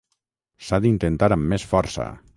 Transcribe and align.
S'ha 0.69 0.79
d'intentar 0.85 1.31
amb 1.37 1.47
més 1.53 1.69
força. 1.75 2.13